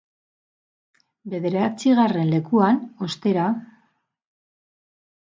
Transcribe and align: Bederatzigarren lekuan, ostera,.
Bederatzigarren 1.33 2.31
lekuan, 2.35 2.79
ostera,. 3.09 3.43